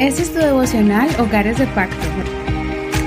Este 0.00 0.22
es 0.22 0.32
tu 0.32 0.40
devocional 0.40 1.08
Hogares 1.20 1.56
de 1.56 1.68
Pacto. 1.68 1.96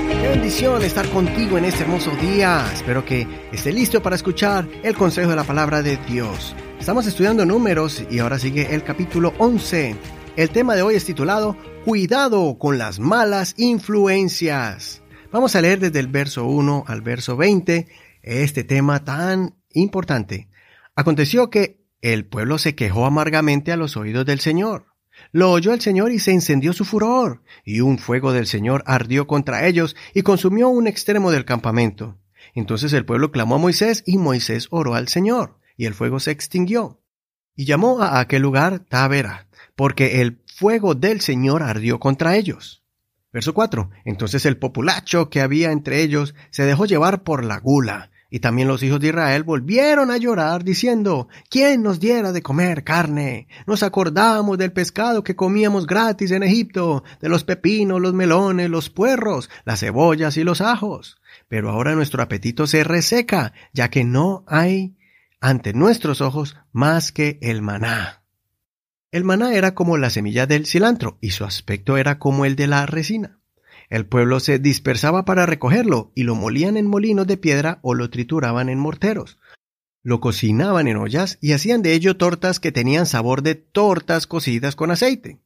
Qué 0.08 0.28
bendición 0.28 0.82
estar 0.82 1.06
contigo 1.10 1.58
en 1.58 1.66
este 1.66 1.82
hermoso 1.82 2.10
día. 2.16 2.64
Espero 2.72 3.04
que 3.04 3.26
esté 3.52 3.72
listo 3.72 4.02
para 4.02 4.16
escuchar 4.16 4.66
el 4.82 4.96
consejo 4.96 5.28
de 5.28 5.36
la 5.36 5.44
palabra 5.44 5.82
de 5.82 5.98
Dios. 6.08 6.56
Estamos 6.80 7.06
estudiando 7.06 7.44
números 7.44 8.02
y 8.10 8.20
ahora 8.20 8.38
sigue 8.38 8.74
el 8.74 8.84
capítulo 8.84 9.34
11. 9.36 9.96
El 10.36 10.48
tema 10.48 10.76
de 10.76 10.82
hoy 10.82 10.94
es 10.94 11.04
titulado 11.04 11.58
Cuidado 11.84 12.58
con 12.58 12.78
las 12.78 13.00
malas 13.00 13.52
influencias. 13.58 15.02
Vamos 15.30 15.56
a 15.56 15.60
leer 15.60 15.80
desde 15.80 16.00
el 16.00 16.08
verso 16.08 16.46
1 16.46 16.84
al 16.86 17.02
verso 17.02 17.36
20 17.36 17.86
este 18.22 18.64
tema 18.64 19.04
tan 19.04 19.56
importante. 19.74 20.48
Aconteció 20.96 21.50
que 21.50 21.84
el 22.00 22.24
pueblo 22.24 22.56
se 22.56 22.74
quejó 22.74 23.04
amargamente 23.04 23.72
a 23.72 23.76
los 23.76 23.98
oídos 23.98 24.24
del 24.24 24.40
Señor. 24.40 24.87
Lo 25.32 25.50
oyó 25.50 25.72
el 25.74 25.80
Señor 25.80 26.12
y 26.12 26.18
se 26.18 26.32
encendió 26.32 26.72
su 26.72 26.84
furor, 26.84 27.42
y 27.64 27.80
un 27.80 27.98
fuego 27.98 28.32
del 28.32 28.46
Señor 28.46 28.82
ardió 28.86 29.26
contra 29.26 29.66
ellos 29.66 29.96
y 30.14 30.22
consumió 30.22 30.68
un 30.68 30.86
extremo 30.86 31.30
del 31.30 31.44
campamento. 31.44 32.16
Entonces 32.54 32.92
el 32.92 33.04
pueblo 33.04 33.30
clamó 33.30 33.56
a 33.56 33.58
Moisés 33.58 34.02
y 34.06 34.18
Moisés 34.18 34.68
oró 34.70 34.94
al 34.94 35.08
Señor, 35.08 35.58
y 35.76 35.86
el 35.86 35.94
fuego 35.94 36.20
se 36.20 36.30
extinguió. 36.30 37.00
Y 37.54 37.64
llamó 37.64 38.00
a 38.00 38.20
aquel 38.20 38.42
lugar 38.42 38.80
Tabera, 38.80 39.48
porque 39.76 40.20
el 40.20 40.40
fuego 40.46 40.94
del 40.94 41.20
Señor 41.20 41.62
ardió 41.62 42.00
contra 42.00 42.36
ellos. 42.36 42.82
Verso 43.32 43.52
4. 43.52 43.90
Entonces 44.04 44.46
el 44.46 44.56
populacho 44.56 45.28
que 45.28 45.40
había 45.40 45.70
entre 45.70 46.02
ellos 46.02 46.34
se 46.50 46.64
dejó 46.64 46.86
llevar 46.86 47.22
por 47.22 47.44
la 47.44 47.58
gula, 47.58 48.10
y 48.30 48.40
también 48.40 48.68
los 48.68 48.82
hijos 48.82 49.00
de 49.00 49.08
Israel 49.08 49.42
volvieron 49.42 50.10
a 50.10 50.18
llorar 50.18 50.62
diciendo, 50.62 51.28
¿quién 51.48 51.82
nos 51.82 51.98
diera 51.98 52.32
de 52.32 52.42
comer 52.42 52.84
carne? 52.84 53.48
Nos 53.66 53.82
acordamos 53.82 54.58
del 54.58 54.72
pescado 54.72 55.24
que 55.24 55.34
comíamos 55.34 55.86
gratis 55.86 56.30
en 56.30 56.42
Egipto, 56.42 57.04
de 57.20 57.28
los 57.30 57.44
pepinos, 57.44 58.00
los 58.00 58.12
melones, 58.12 58.68
los 58.68 58.90
puerros, 58.90 59.48
las 59.64 59.80
cebollas 59.80 60.36
y 60.36 60.44
los 60.44 60.60
ajos. 60.60 61.18
Pero 61.48 61.70
ahora 61.70 61.94
nuestro 61.94 62.22
apetito 62.22 62.66
se 62.66 62.84
reseca, 62.84 63.54
ya 63.72 63.88
que 63.88 64.04
no 64.04 64.44
hay 64.46 64.96
ante 65.40 65.72
nuestros 65.72 66.20
ojos 66.20 66.56
más 66.70 67.12
que 67.12 67.38
el 67.40 67.62
maná. 67.62 68.24
El 69.10 69.24
maná 69.24 69.54
era 69.54 69.74
como 69.74 69.96
la 69.96 70.10
semilla 70.10 70.46
del 70.46 70.66
cilantro 70.66 71.16
y 71.22 71.30
su 71.30 71.44
aspecto 71.44 71.96
era 71.96 72.18
como 72.18 72.44
el 72.44 72.56
de 72.56 72.66
la 72.66 72.84
resina. 72.84 73.37
El 73.90 74.06
pueblo 74.06 74.38
se 74.40 74.58
dispersaba 74.58 75.24
para 75.24 75.46
recogerlo 75.46 76.12
y 76.14 76.24
lo 76.24 76.34
molían 76.34 76.76
en 76.76 76.86
molinos 76.86 77.26
de 77.26 77.36
piedra 77.36 77.78
o 77.82 77.94
lo 77.94 78.10
trituraban 78.10 78.68
en 78.68 78.78
morteros. 78.78 79.38
Lo 80.02 80.20
cocinaban 80.20 80.88
en 80.88 80.96
ollas 80.96 81.38
y 81.40 81.52
hacían 81.52 81.82
de 81.82 81.94
ello 81.94 82.16
tortas 82.16 82.60
que 82.60 82.72
tenían 82.72 83.06
sabor 83.06 83.42
de 83.42 83.54
tortas 83.54 84.26
cocidas 84.26 84.76
con 84.76 84.90
aceite. 84.90 85.38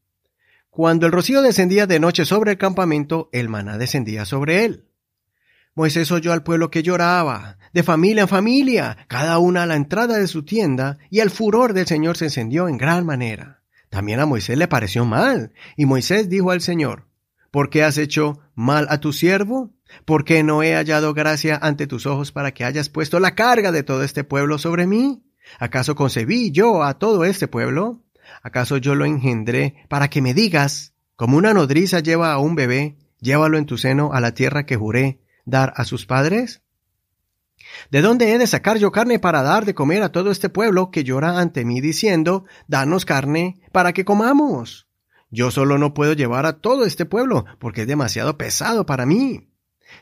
Cuando 0.71 1.07
el 1.07 1.13
rocío 1.13 1.43
descendía 1.43 1.87
de 1.87 2.01
noche 2.01 2.25
sobre 2.25 2.53
el 2.53 2.59
campamento, 2.59 3.29
el 3.33 3.49
maná 3.49 3.79
descendía 3.79 4.25
sobre 4.25 4.65
él. 4.65 4.87
Moisés 5.75 6.11
oyó 6.11 6.33
al 6.33 6.43
pueblo 6.43 6.71
que 6.71 6.83
lloraba, 6.83 7.59
de 7.73 7.83
familia 7.83 8.23
en 8.23 8.29
familia, 8.29 8.99
cada 9.09 9.39
una 9.39 9.63
a 9.63 9.67
la 9.67 9.77
entrada 9.77 10.19
de 10.19 10.29
su 10.29 10.45
tienda, 10.45 10.99
y 11.11 11.21
el 11.21 11.31
furor 11.31 11.73
del 11.73 11.87
Señor 11.87 12.17
se 12.17 12.27
encendió 12.27 12.69
en 12.69 12.77
gran 12.77 13.07
manera. 13.07 13.63
También 13.89 14.21
a 14.21 14.27
Moisés 14.27 14.59
le 14.59 14.69
pareció 14.69 15.05
mal, 15.05 15.53
y 15.77 15.87
Moisés 15.87 16.29
dijo 16.29 16.51
al 16.51 16.61
Señor, 16.61 17.07
¿Por 17.53 17.69
qué 17.69 17.85
has 17.85 17.99
hecho 17.99 18.41
mal 18.55 18.87
a 18.89 18.99
tu 18.99 19.13
siervo? 19.13 19.75
¿Por 20.07 20.25
qué 20.25 20.43
no 20.43 20.63
he 20.63 20.75
hallado 20.75 21.13
gracia 21.13 21.59
ante 21.61 21.87
tus 21.87 22.07
ojos 22.07 22.33
para 22.33 22.55
que 22.55 22.65
hayas 22.65 22.89
puesto 22.89 23.21
la 23.21 23.35
carga 23.35 23.71
de 23.71 23.83
todo 23.83 24.03
este 24.03 24.25
pueblo 24.25 24.57
sobre 24.57 24.87
mí? 24.87 25.23
¿Acaso 25.59 25.95
concebí 25.95 26.51
yo 26.51 26.83
a 26.83 26.99
todo 26.99 27.27
este 27.27 27.49
pueblo? 27.49 28.01
¿Acaso 28.43 28.79
yo 28.79 28.95
lo 28.95 29.05
engendré 29.05 29.85
para 29.91 30.09
que 30.09 30.23
me 30.23 30.33
digas, 30.33 30.95
como 31.15 31.37
una 31.37 31.53
nodriza 31.53 32.01
lleva 32.01 32.33
a 32.33 32.39
un 32.39 32.55
bebé, 32.55 32.97
llévalo 33.21 33.59
en 33.59 33.67
tu 33.67 33.77
seno 33.77 34.15
a 34.15 34.21
la 34.21 34.33
tierra 34.33 34.65
que 34.65 34.77
juré 34.77 35.21
dar 35.45 35.75
a 35.77 35.85
sus 35.85 36.07
padres? 36.07 36.63
¿De 37.91 38.01
dónde 38.01 38.33
he 38.33 38.39
de 38.39 38.47
sacar 38.47 38.79
yo 38.79 38.91
carne 38.93 39.19
para 39.19 39.43
dar 39.43 39.67
de 39.67 39.75
comer 39.75 40.03
a 40.03 40.11
todo 40.11 40.31
este 40.31 40.49
pueblo 40.49 40.91
que 40.91 41.05
llora 41.05 41.39
ante 41.39 41.67
mí 41.67 41.83
diciendo, 41.83 42.47
danos 42.67 43.05
carne 43.05 43.61
para 43.73 43.93
que 43.93 44.07
comamos? 44.07 44.89
Yo 45.33 45.51
solo 45.51 45.79
no 45.79 45.95
puedo 45.95 46.13
llevar 46.13 46.45
a 46.45 46.59
todo 46.61 46.85
este 46.85 47.07
pueblo, 47.07 47.47
porque 47.59 47.83
es 47.83 47.87
demasiado 47.89 48.37
pesado 48.37 48.85
para 48.85 49.07
mí. 49.07 49.49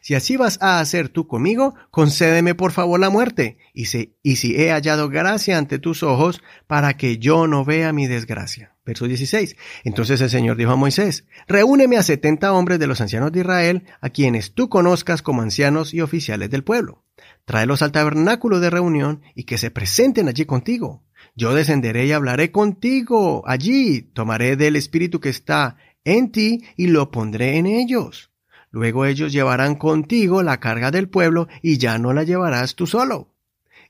Si 0.00 0.14
así 0.14 0.36
vas 0.36 0.58
a 0.60 0.80
hacer 0.80 1.08
tú 1.08 1.28
conmigo, 1.28 1.74
concédeme 1.90 2.54
por 2.54 2.72
favor 2.72 2.98
la 2.98 3.10
muerte, 3.10 3.58
y 3.72 3.86
si, 3.86 4.16
he 4.56 4.70
hallado 4.70 5.08
gracia 5.08 5.56
ante 5.56 5.78
tus 5.78 6.02
ojos, 6.02 6.42
para 6.66 6.96
que 6.96 7.18
yo 7.18 7.46
no 7.46 7.64
vea 7.64 7.92
mi 7.92 8.08
desgracia. 8.08 8.74
Verso 8.84 9.06
16. 9.06 9.56
Entonces 9.84 10.20
el 10.20 10.30
Señor 10.30 10.56
dijo 10.56 10.72
a 10.72 10.76
Moisés, 10.76 11.26
Reúneme 11.46 11.96
a 11.96 12.02
setenta 12.02 12.52
hombres 12.52 12.80
de 12.80 12.88
los 12.88 13.00
ancianos 13.00 13.30
de 13.30 13.40
Israel, 13.40 13.84
a 14.00 14.10
quienes 14.10 14.52
tú 14.54 14.68
conozcas 14.68 15.22
como 15.22 15.42
ancianos 15.42 15.94
y 15.94 16.00
oficiales 16.00 16.50
del 16.50 16.64
pueblo. 16.64 17.04
Tráelos 17.44 17.82
al 17.82 17.92
tabernáculo 17.92 18.58
de 18.58 18.70
reunión 18.70 19.22
y 19.36 19.44
que 19.44 19.58
se 19.58 19.70
presenten 19.70 20.28
allí 20.28 20.44
contigo. 20.44 21.04
Yo 21.34 21.54
descenderé 21.54 22.06
y 22.06 22.12
hablaré 22.12 22.50
contigo 22.50 23.42
allí, 23.46 24.02
tomaré 24.02 24.56
del 24.56 24.76
espíritu 24.76 25.20
que 25.20 25.28
está 25.28 25.76
en 26.04 26.32
ti 26.32 26.64
y 26.76 26.88
lo 26.88 27.10
pondré 27.10 27.56
en 27.56 27.66
ellos. 27.66 28.30
Luego 28.70 29.04
ellos 29.04 29.32
llevarán 29.32 29.74
contigo 29.74 30.42
la 30.42 30.60
carga 30.60 30.90
del 30.90 31.08
pueblo 31.08 31.48
y 31.62 31.78
ya 31.78 31.98
no 31.98 32.12
la 32.12 32.24
llevarás 32.24 32.74
tú 32.76 32.86
solo. 32.86 33.34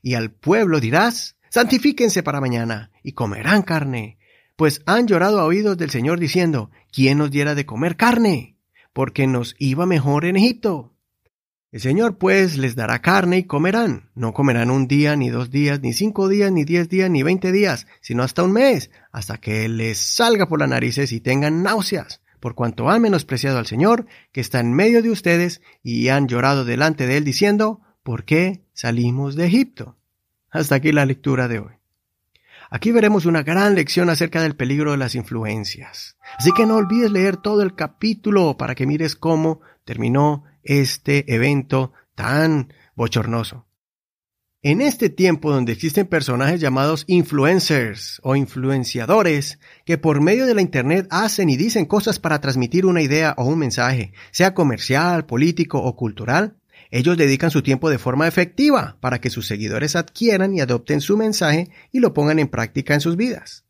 Y 0.01 0.15
al 0.15 0.31
pueblo 0.31 0.79
dirás, 0.79 1.35
santifíquense 1.49 2.23
para 2.23 2.41
mañana 2.41 2.91
y 3.03 3.11
comerán 3.11 3.61
carne, 3.61 4.17
pues 4.55 4.81
han 4.85 5.07
llorado 5.07 5.39
a 5.39 5.45
oídos 5.45 5.77
del 5.77 5.91
Señor 5.91 6.19
diciendo, 6.19 6.71
¿quién 6.91 7.19
nos 7.19 7.31
diera 7.31 7.55
de 7.55 7.65
comer 7.65 7.95
carne? 7.95 8.57
Porque 8.93 9.27
nos 9.27 9.55
iba 9.59 9.85
mejor 9.85 10.25
en 10.25 10.37
Egipto. 10.37 10.90
El 11.71 11.79
Señor 11.79 12.17
pues 12.17 12.57
les 12.57 12.75
dará 12.75 12.99
carne 12.99 13.37
y 13.37 13.43
comerán. 13.45 14.09
No 14.13 14.33
comerán 14.33 14.69
un 14.69 14.89
día, 14.89 15.15
ni 15.15 15.29
dos 15.29 15.51
días, 15.51 15.79
ni 15.79 15.93
cinco 15.93 16.27
días, 16.27 16.51
ni 16.51 16.65
diez 16.65 16.89
días, 16.89 17.09
ni 17.09 17.23
veinte 17.23 17.53
días, 17.53 17.87
sino 18.01 18.23
hasta 18.23 18.43
un 18.43 18.51
mes, 18.51 18.91
hasta 19.13 19.37
que 19.37 19.69
les 19.69 19.97
salga 19.97 20.49
por 20.49 20.59
las 20.59 20.67
narices 20.67 21.13
y 21.13 21.21
tengan 21.21 21.63
náuseas, 21.63 22.21
por 22.41 22.55
cuanto 22.55 22.89
han 22.89 23.01
menospreciado 23.01 23.57
al 23.57 23.67
Señor, 23.67 24.05
que 24.33 24.41
está 24.41 24.59
en 24.59 24.73
medio 24.73 25.01
de 25.01 25.11
ustedes, 25.11 25.61
y 25.81 26.09
han 26.09 26.27
llorado 26.27 26.65
delante 26.65 27.07
de 27.07 27.15
él 27.15 27.23
diciendo, 27.23 27.79
¿por 28.03 28.25
qué 28.25 28.65
salimos 28.73 29.37
de 29.37 29.45
Egipto? 29.45 29.95
Hasta 30.49 30.75
aquí 30.75 30.91
la 30.91 31.05
lectura 31.05 31.47
de 31.47 31.59
hoy. 31.59 31.73
Aquí 32.69 32.91
veremos 32.91 33.25
una 33.25 33.43
gran 33.43 33.75
lección 33.75 34.09
acerca 34.09 34.41
del 34.41 34.57
peligro 34.57 34.91
de 34.91 34.97
las 34.97 35.15
influencias. 35.15 36.17
Así 36.37 36.51
que 36.51 36.65
no 36.65 36.75
olvides 36.75 37.11
leer 37.11 37.37
todo 37.37 37.61
el 37.61 37.75
capítulo 37.75 38.57
para 38.57 38.75
que 38.75 38.85
mires 38.85 39.15
cómo 39.15 39.61
terminó 39.85 40.43
este 40.63 41.33
evento 41.33 41.93
tan 42.15 42.73
bochornoso. 42.95 43.67
En 44.63 44.79
este 44.79 45.09
tiempo 45.09 45.51
donde 45.51 45.73
existen 45.73 46.05
personajes 46.05 46.61
llamados 46.61 47.03
influencers 47.07 48.19
o 48.21 48.35
influenciadores 48.35 49.57
que 49.85 49.97
por 49.97 50.21
medio 50.21 50.45
de 50.45 50.53
la 50.53 50.61
Internet 50.61 51.07
hacen 51.09 51.49
y 51.49 51.57
dicen 51.57 51.85
cosas 51.85 52.19
para 52.19 52.41
transmitir 52.41 52.85
una 52.85 53.01
idea 53.01 53.33
o 53.37 53.45
un 53.45 53.57
mensaje, 53.57 54.13
sea 54.29 54.53
comercial, 54.53 55.25
político 55.25 55.81
o 55.81 55.95
cultural, 55.95 56.57
ellos 56.91 57.17
dedican 57.17 57.49
su 57.49 57.63
tiempo 57.63 57.89
de 57.89 57.97
forma 57.97 58.27
efectiva 58.27 58.97
para 58.99 59.19
que 59.19 59.31
sus 59.31 59.47
seguidores 59.47 59.95
adquieran 59.95 60.53
y 60.53 60.61
adopten 60.61 61.01
su 61.01 61.17
mensaje 61.17 61.71
y 61.91 61.99
lo 61.99 62.13
pongan 62.13 62.37
en 62.37 62.47
práctica 62.47 62.93
en 62.93 63.01
sus 63.01 63.15
vidas. 63.15 63.65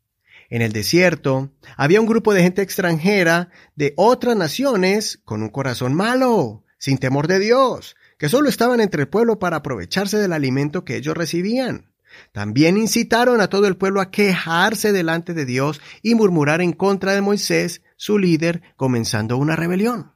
En 0.50 0.60
el 0.60 0.72
desierto 0.72 1.50
había 1.78 2.02
un 2.02 2.06
grupo 2.06 2.34
de 2.34 2.42
gente 2.42 2.60
extranjera 2.60 3.48
de 3.76 3.94
otras 3.96 4.36
naciones 4.36 5.20
con 5.24 5.42
un 5.42 5.48
corazón 5.48 5.94
malo, 5.94 6.64
sin 6.82 6.98
temor 6.98 7.28
de 7.28 7.38
Dios, 7.38 7.94
que 8.18 8.28
solo 8.28 8.48
estaban 8.48 8.80
entre 8.80 9.02
el 9.02 9.08
pueblo 9.08 9.38
para 9.38 9.58
aprovecharse 9.58 10.18
del 10.18 10.32
alimento 10.32 10.84
que 10.84 10.96
ellos 10.96 11.16
recibían. 11.16 11.92
También 12.32 12.76
incitaron 12.76 13.40
a 13.40 13.46
todo 13.46 13.68
el 13.68 13.76
pueblo 13.76 14.00
a 14.00 14.10
quejarse 14.10 14.90
delante 14.90 15.32
de 15.32 15.44
Dios 15.44 15.80
y 16.02 16.16
murmurar 16.16 16.60
en 16.60 16.72
contra 16.72 17.12
de 17.12 17.20
Moisés, 17.20 17.82
su 17.94 18.18
líder, 18.18 18.62
comenzando 18.74 19.36
una 19.36 19.54
rebelión. 19.54 20.10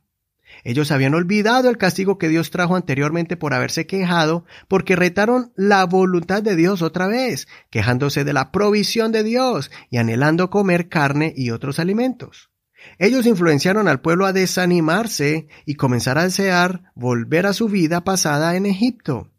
Ellos 0.64 0.90
habían 0.90 1.14
olvidado 1.14 1.70
el 1.70 1.78
castigo 1.78 2.18
que 2.18 2.28
Dios 2.28 2.50
trajo 2.50 2.74
anteriormente 2.74 3.36
por 3.36 3.54
haberse 3.54 3.86
quejado, 3.86 4.44
porque 4.66 4.96
retaron 4.96 5.52
la 5.54 5.84
voluntad 5.84 6.42
de 6.42 6.56
Dios 6.56 6.82
otra 6.82 7.06
vez, 7.06 7.46
quejándose 7.70 8.24
de 8.24 8.32
la 8.32 8.50
provisión 8.50 9.12
de 9.12 9.22
Dios 9.22 9.70
y 9.88 9.98
anhelando 9.98 10.50
comer 10.50 10.88
carne 10.88 11.32
y 11.36 11.52
otros 11.52 11.78
alimentos. 11.78 12.50
Ellos 12.98 13.26
influenciaron 13.26 13.88
al 13.88 14.00
pueblo 14.00 14.26
a 14.26 14.32
desanimarse 14.32 15.48
y 15.64 15.74
comenzar 15.74 16.18
a 16.18 16.24
desear 16.24 16.92
volver 16.94 17.46
a 17.46 17.52
su 17.52 17.68
vida 17.68 18.04
pasada 18.04 18.56
en 18.56 18.66
Egipto. 18.66 19.30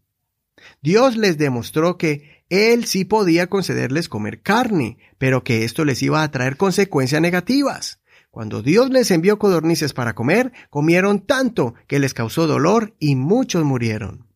Dios 0.81 1.17
les 1.17 1.37
demostró 1.37 1.97
que 1.97 2.43
Él 2.49 2.85
sí 2.85 3.05
podía 3.05 3.47
concederles 3.47 4.09
comer 4.09 4.41
carne, 4.41 4.97
pero 5.17 5.43
que 5.43 5.63
esto 5.63 5.85
les 5.85 6.01
iba 6.01 6.23
a 6.23 6.31
traer 6.31 6.57
consecuencias 6.57 7.21
negativas. 7.21 7.99
Cuando 8.31 8.61
Dios 8.61 8.89
les 8.89 9.09
envió 9.09 9.39
codornices 9.39 9.93
para 9.93 10.13
comer, 10.13 10.51
comieron 10.69 11.25
tanto 11.25 11.73
que 11.87 11.99
les 11.99 12.13
causó 12.13 12.45
dolor 12.45 12.95
y 12.99 13.15
muchos 13.15 13.63
murieron. 13.63 14.26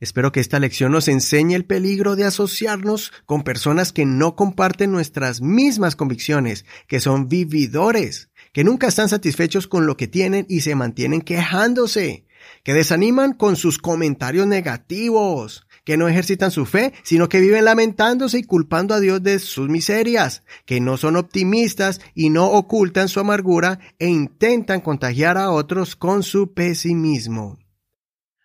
Espero 0.00 0.32
que 0.32 0.40
esta 0.40 0.58
lección 0.58 0.92
nos 0.92 1.08
enseñe 1.08 1.54
el 1.54 1.64
peligro 1.64 2.16
de 2.16 2.24
asociarnos 2.24 3.12
con 3.26 3.42
personas 3.42 3.92
que 3.92 4.06
no 4.06 4.36
comparten 4.36 4.92
nuestras 4.92 5.40
mismas 5.40 5.96
convicciones, 5.96 6.64
que 6.86 7.00
son 7.00 7.28
vividores, 7.28 8.30
que 8.52 8.64
nunca 8.64 8.88
están 8.88 9.08
satisfechos 9.08 9.66
con 9.66 9.86
lo 9.86 9.96
que 9.96 10.08
tienen 10.08 10.46
y 10.48 10.60
se 10.62 10.74
mantienen 10.74 11.22
quejándose, 11.22 12.24
que 12.64 12.74
desaniman 12.74 13.32
con 13.32 13.56
sus 13.56 13.78
comentarios 13.78 14.46
negativos, 14.46 15.66
que 15.84 15.96
no 15.96 16.08
ejercitan 16.08 16.50
su 16.50 16.66
fe, 16.66 16.92
sino 17.02 17.28
que 17.28 17.40
viven 17.40 17.64
lamentándose 17.64 18.38
y 18.38 18.44
culpando 18.44 18.94
a 18.94 19.00
Dios 19.00 19.22
de 19.22 19.38
sus 19.38 19.68
miserias, 19.68 20.42
que 20.66 20.80
no 20.80 20.96
son 20.96 21.16
optimistas 21.16 22.00
y 22.14 22.30
no 22.30 22.46
ocultan 22.50 23.08
su 23.08 23.20
amargura 23.20 23.78
e 23.98 24.08
intentan 24.08 24.80
contagiar 24.80 25.38
a 25.38 25.50
otros 25.50 25.96
con 25.96 26.22
su 26.22 26.52
pesimismo. 26.52 27.58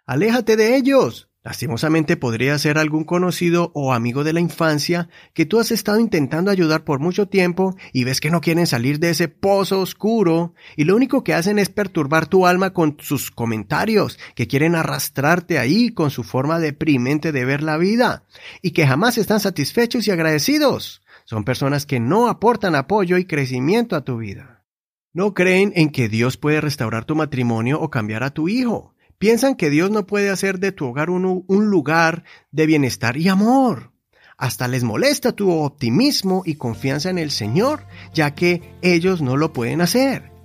Aléjate 0.08 0.56
de 0.56 0.76
ellos. 0.76 1.30
Lastimosamente 1.44 2.16
podría 2.16 2.58
ser 2.58 2.78
algún 2.78 3.04
conocido 3.04 3.72
o 3.76 3.94
amigo 3.94 4.24
de 4.24 4.34
la 4.34 4.40
infancia 4.40 5.10
que 5.34 5.46
tú 5.46 5.60
has 5.60 5.72
estado 5.72 6.00
intentando 6.00 6.50
ayudar 6.50 6.84
por 6.84 7.00
mucho 7.00 7.28
tiempo 7.28 7.76
y 7.94 8.04
ves 8.04 8.20
que 8.20 8.32
no 8.32 8.42
quieren 8.42 8.66
salir 8.66 9.00
de 9.00 9.12
ese 9.12 9.28
pozo 9.28 9.80
oscuro 9.80 10.54
y 10.76 10.86
lo 10.86 10.96
único 10.96 11.24
que 11.24 11.36
hacen 11.36 11.60
es 11.60 11.70
perturbar 11.70 12.28
tu 12.28 12.48
alma 12.48 12.72
con 12.72 12.98
sus 13.00 13.30
comentarios, 13.30 14.20
que 14.36 14.48
quieren 14.48 14.76
arrastrarte 14.76 15.60
ahí 15.60 15.90
con 15.90 16.10
su 16.10 16.24
forma 16.24 16.60
deprimente 16.60 17.32
de 17.32 17.46
ver 17.46 17.62
la 17.62 17.78
vida 17.78 18.26
y 18.64 18.72
que 18.72 18.88
jamás 18.88 19.20
están 19.20 19.40
satisfechos 19.40 20.08
y 20.08 20.12
agradecidos. 20.12 21.04
Son 21.26 21.44
personas 21.44 21.86
que 21.86 22.00
no 22.00 22.28
aportan 22.28 22.76
apoyo 22.76 23.18
y 23.18 23.26
crecimiento 23.26 23.96
a 23.96 24.04
tu 24.04 24.18
vida. 24.18 24.66
No 25.14 25.34
creen 25.34 25.74
en 25.76 25.92
que 25.92 26.10
Dios 26.10 26.38
puede 26.38 26.60
restaurar 26.60 27.06
tu 27.06 27.16
matrimonio 27.16 27.80
o 27.80 27.90
cambiar 27.90 28.24
a 28.24 28.32
tu 28.32 28.50
hijo. 28.50 28.95
Piensan 29.18 29.56
que 29.56 29.70
Dios 29.70 29.92
no 29.92 30.06
puede 30.06 30.30
hacer 30.30 30.60
de 30.60 30.72
tu 30.72 30.86
hogar 30.88 31.10
un, 31.10 31.46
un, 31.48 31.66
lugar 31.70 32.24
de 32.52 32.66
bienestar 32.66 33.18
y 33.18 33.28
amor. 33.30 33.92
Hasta 34.38 34.68
les 34.68 34.84
molesta 34.84 35.32
tu 35.32 35.52
optimismo 35.52 36.44
y 36.46 36.56
confianza 36.56 37.10
en 37.10 37.18
el 37.18 37.32
Señor, 37.32 37.86
ya 38.14 38.36
que 38.36 38.62
ellos 38.82 39.22
no 39.22 39.38
lo 39.38 39.54
pueden 39.54 39.82
hacer. 39.82 40.36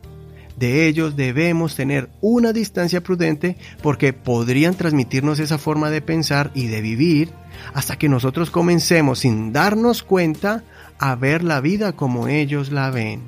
De 0.57 0.87
ellos 0.87 1.17
debemos 1.17 1.75
tener 1.75 2.11
una 2.21 2.53
distancia 2.53 3.03
prudente 3.03 3.57
porque 3.83 4.13
podrían 4.13 4.75
transmitirnos 4.75 5.41
esa 5.41 5.57
forma 5.57 5.91
de 5.91 6.03
pensar 6.03 6.51
y 6.55 6.67
de 6.67 6.83
vivir 6.83 7.33
hasta 7.73 7.97
que 7.97 8.11
nosotros 8.11 8.51
comencemos 8.51 9.21
sin 9.21 9.53
darnos 9.53 10.03
cuenta 10.03 10.63
a 10.99 11.15
ver 11.15 11.43
la 11.43 11.61
vida 11.61 11.93
como 11.93 12.29
ellos 12.29 12.71
la 12.71 12.91
ven. 12.91 13.23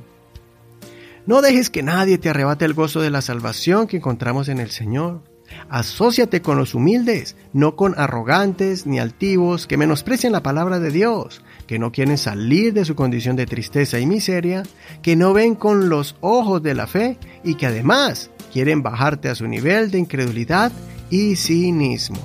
No 1.24 1.40
dejes 1.40 1.70
que 1.70 1.82
nadie 1.82 2.18
te 2.18 2.28
arrebate 2.28 2.64
el 2.64 2.74
gozo 2.74 3.00
de 3.00 3.10
la 3.10 3.22
salvación 3.22 3.86
que 3.86 3.96
encontramos 3.96 4.48
en 4.48 4.58
el 4.58 4.70
Señor. 4.70 5.22
Asociate 5.68 6.42
con 6.42 6.58
los 6.58 6.74
humildes, 6.74 7.36
no 7.52 7.76
con 7.76 7.94
arrogantes 7.98 8.86
ni 8.86 8.98
altivos 8.98 9.66
que 9.66 9.76
menosprecian 9.76 10.32
la 10.32 10.42
palabra 10.42 10.78
de 10.78 10.90
Dios, 10.90 11.42
que 11.66 11.78
no 11.78 11.92
quieren 11.92 12.18
salir 12.18 12.72
de 12.72 12.84
su 12.84 12.94
condición 12.94 13.36
de 13.36 13.46
tristeza 13.46 13.98
y 13.98 14.06
miseria, 14.06 14.62
que 15.02 15.16
no 15.16 15.32
ven 15.32 15.54
con 15.54 15.88
los 15.88 16.16
ojos 16.20 16.62
de 16.62 16.74
la 16.74 16.86
fe 16.86 17.18
y 17.44 17.54
que 17.54 17.66
además 17.66 18.30
quieren 18.52 18.82
bajarte 18.82 19.28
a 19.28 19.34
su 19.34 19.48
nivel 19.48 19.90
de 19.90 19.98
incredulidad 19.98 20.72
y 21.10 21.36
cinismo. 21.36 22.20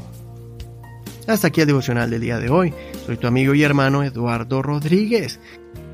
Hasta 1.28 1.48
aquí 1.48 1.60
el 1.60 1.68
devocional 1.68 2.10
del 2.10 2.22
día 2.22 2.40
de 2.40 2.50
hoy. 2.50 2.74
Soy 3.06 3.18
tu 3.18 3.28
amigo 3.28 3.54
y 3.54 3.62
hermano 3.62 4.02
Eduardo 4.02 4.62
Rodríguez. 4.62 5.42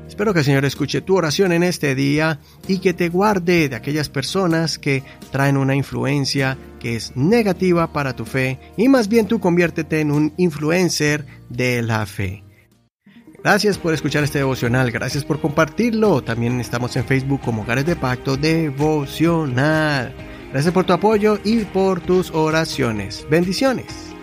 Espero 0.08 0.32
que 0.32 0.40
el 0.40 0.44
Señor 0.44 0.64
escuche 0.64 1.00
tu 1.00 1.16
oración 1.16 1.52
en 1.52 1.62
este 1.62 1.94
día 1.94 2.38
y 2.68 2.78
que 2.78 2.94
te 2.94 3.08
guarde 3.08 3.68
de 3.68 3.76
aquellas 3.76 4.08
personas 4.08 4.78
que 4.78 5.02
traen 5.32 5.56
una 5.56 5.74
influencia 5.74 6.56
que 6.78 6.96
es 6.96 7.16
negativa 7.16 7.92
para 7.92 8.14
tu 8.14 8.24
fe 8.24 8.58
y 8.76 8.88
más 8.88 9.08
bien 9.08 9.26
tú 9.26 9.40
conviértete 9.40 10.00
en 10.00 10.10
un 10.10 10.32
influencer 10.36 11.24
de 11.48 11.82
la 11.82 12.06
fe. 12.06 12.44
Gracias 13.42 13.76
por 13.76 13.92
escuchar 13.92 14.24
este 14.24 14.38
devocional, 14.38 14.90
gracias 14.90 15.24
por 15.24 15.40
compartirlo. 15.40 16.22
También 16.22 16.60
estamos 16.60 16.96
en 16.96 17.04
Facebook 17.04 17.42
como 17.42 17.62
Hogares 17.62 17.84
de 17.84 17.96
Pacto 17.96 18.36
Devocional. 18.36 20.14
Gracias 20.50 20.72
por 20.72 20.84
tu 20.84 20.92
apoyo 20.92 21.38
y 21.44 21.64
por 21.64 22.00
tus 22.00 22.30
oraciones. 22.30 23.26
Bendiciones. 23.28 24.13